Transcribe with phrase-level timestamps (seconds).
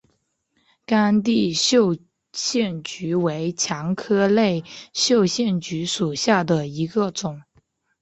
[0.83, 1.95] 干地绣
[2.33, 3.93] 线菊为蔷薇
[4.61, 7.43] 科绣线菊属下的一个种。